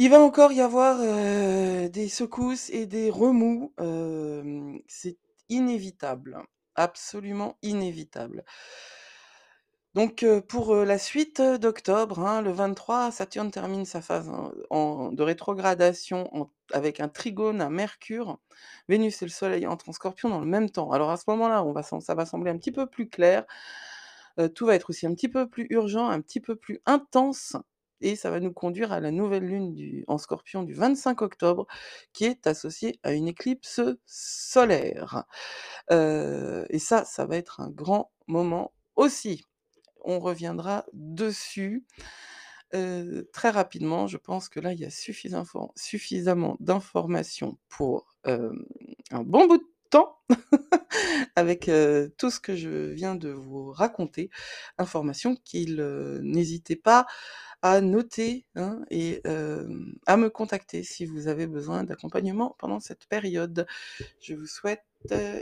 il 0.00 0.08
va 0.08 0.18
encore 0.18 0.50
y 0.50 0.62
avoir, 0.62 0.96
heu, 1.02 1.90
des 1.90 2.08
secousses 2.08 2.70
et 2.70 2.86
des 2.86 3.10
remous, 3.10 3.74
hem, 3.78 4.80
c'est 4.88 5.18
inévitable, 5.50 6.42
absolument 6.74 7.58
inévitable. 7.60 8.42
Donc 9.94 10.22
heu, 10.22 10.40
pour, 10.40 10.74
la 10.74 10.96
suite 10.96 11.42
d'octobre, 11.42 12.20
hein, 12.20 12.40
le 12.40 12.50
23, 12.50 13.10
Saturne 13.10 13.50
termine 13.50 13.84
sa 13.84 14.00
phase 14.00 14.30
de 14.70 15.22
rétrogradation 15.22 16.48
avec 16.72 17.00
un 17.00 17.08
trigone 17.08 17.60
à 17.60 17.68
Mercure. 17.68 18.38
Vénus 18.88 19.20
et 19.20 19.26
le 19.26 19.30
Soleil 19.30 19.66
entrent 19.66 19.90
en 19.90 19.92
Scorpion 19.92 20.30
dans 20.30 20.40
le 20.40 20.46
même 20.46 20.70
temps. 20.70 20.92
Alors 20.92 21.10
à 21.10 21.18
ce 21.18 21.24
moment-là, 21.28 21.62
ça 22.00 22.14
va 22.14 22.24
sembler 22.24 22.50
un 22.50 22.56
petit 22.56 22.72
peu 22.72 22.86
plus 22.86 23.10
clair, 23.10 23.44
tout 24.54 24.64
va 24.64 24.76
être 24.76 24.88
aussi 24.88 25.06
un 25.06 25.12
petit 25.14 25.28
peu 25.28 25.46
plus 25.46 25.66
urgent, 25.68 26.08
un 26.08 26.22
petit 26.22 26.40
peu 26.40 26.56
plus 26.56 26.80
intense 26.86 27.56
et 28.00 28.16
ça 28.16 28.30
va 28.30 28.40
nous 28.40 28.52
conduire 28.52 28.92
à 28.92 29.00
la 29.00 29.10
nouvelle 29.10 29.44
lune 29.46 30.04
en 30.08 30.18
Scorpion 30.18 30.62
du 30.62 30.74
25 30.74 31.22
octobre 31.22 31.66
qui 32.12 32.24
est 32.24 32.46
associée 32.46 32.98
à 33.02 33.12
une 33.12 33.28
éclipse 33.28 33.80
solaire. 34.06 35.24
Heu 35.92 36.66
et 36.70 36.78
ça, 36.78 37.04
ça 37.04 37.26
va 37.26 37.36
être 37.36 37.60
un 37.60 37.70
grand 37.70 38.12
moment 38.28 38.72
aussi. 38.96 39.44
On 40.04 40.20
reviendra 40.20 40.86
dessus, 40.94 41.86
heu, 42.74 43.28
très 43.32 43.50
rapidement. 43.50 44.06
Je 44.08 44.18
pense 44.18 44.48
que 44.48 44.60
là, 44.60 44.72
il 44.72 44.80
y 44.80 44.84
a 44.86 44.90
suffisamment 44.90 45.44
for 45.44 45.72
suffisamment 45.76 46.56
d'informations 46.60 47.58
pour, 47.68 48.08
hem, 48.26 48.64
un 49.12 49.22
bon 49.24 49.46
bout 49.48 49.58
de 49.58 49.64
temps 49.90 50.18
avec, 51.36 51.70
tout 52.18 52.30
ce 52.30 52.40
que 52.40 52.56
je 52.56 52.90
viens 52.92 53.14
de 53.14 53.30
vous 53.30 53.72
raconter. 53.72 54.30
Informations 54.78 55.36
qu'il, 55.36 55.76
n'hésitez 56.22 56.76
pas 56.76 57.06
à 57.62 57.80
noter, 57.80 58.46
hein 58.56 58.80
et 58.90 59.22
à 60.06 60.16
me 60.16 60.30
contacter 60.30 60.82
si 60.82 61.04
vous 61.04 61.28
avez 61.28 61.46
besoin 61.46 61.84
d'accompagnement 61.84 62.56
pendant 62.58 62.80
cette 62.80 63.06
période. 63.06 63.66
Je 64.20 64.34
vous 64.34 64.46
souhaite 64.46 64.84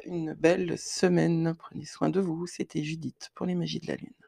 une 0.04 0.34
belle 0.34 0.78
semaine. 0.78 1.54
Prenez 1.58 1.84
soin 1.84 2.08
de 2.08 2.20
vous, 2.20 2.46
c'était 2.46 2.82
Judith 2.82 3.30
pour 3.34 3.46
les 3.46 3.54
Magies 3.54 3.80
de 3.80 3.86
la 3.88 3.96
Lune. 3.96 4.27